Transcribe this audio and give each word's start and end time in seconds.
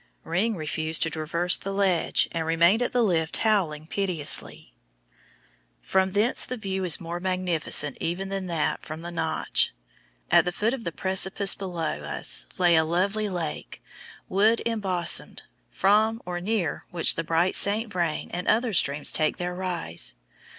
"Ring" 0.23 0.55
refused 0.55 1.03
to 1.03 1.11
traverse 1.11 1.59
the 1.59 1.71
Ledge, 1.71 2.27
and 2.31 2.43
remained 2.47 2.81
at 2.81 2.91
the 2.91 3.03
"Lift" 3.03 3.37
howling 3.37 3.85
piteously. 3.85 4.73
From 5.79 6.13
thence 6.13 6.43
the 6.43 6.57
view 6.57 6.83
is 6.83 6.99
more 6.99 7.19
magnificent 7.19 7.97
even 8.01 8.29
than 8.29 8.47
that 8.47 8.81
from 8.81 9.01
the 9.01 9.11
"Notch." 9.11 9.73
At 10.31 10.43
the 10.45 10.51
foot 10.51 10.73
of 10.73 10.85
the 10.85 10.91
precipice 10.91 11.53
below 11.53 12.01
us 12.01 12.47
lay 12.57 12.75
a 12.75 12.83
lovely 12.83 13.29
lake, 13.29 13.79
wood 14.27 14.59
embosomed, 14.65 15.43
from 15.69 16.19
or 16.25 16.41
near 16.41 16.83
which 16.89 17.13
the 17.13 17.23
bright 17.23 17.55
St. 17.55 17.93
Vrain 17.93 18.31
and 18.33 18.47
other 18.47 18.73
streams 18.73 19.11
take 19.11 19.37
their 19.37 19.53
rise. 19.53 20.15